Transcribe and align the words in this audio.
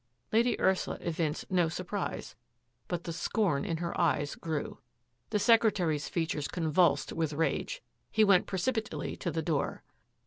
Lady 0.31 0.59
Ursula 0.59 0.97
evinced 1.01 1.51
no 1.51 1.69
surprise, 1.69 2.35
but 2.87 3.03
the 3.03 3.13
scorn 3.13 3.63
in 3.63 3.77
her 3.77 3.95
eyes 4.01 4.33
grew. 4.33 4.79
The 5.29 5.37
secretary's 5.37 6.09
features 6.09 6.47
convulsed 6.47 7.13
with 7.13 7.33
rage. 7.33 7.83
He 8.09 8.23
went 8.23 8.47
precipitately 8.47 9.15
to 9.17 9.29
the 9.29 9.43
door. 9.43 9.83